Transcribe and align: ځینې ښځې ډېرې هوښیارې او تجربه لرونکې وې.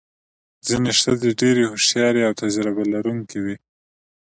ځینې 0.67 0.91
ښځې 1.01 1.29
ډېرې 1.41 1.63
هوښیارې 1.71 2.21
او 2.27 2.33
تجربه 2.41 2.83
لرونکې 2.93 3.37
وې. 3.43 3.55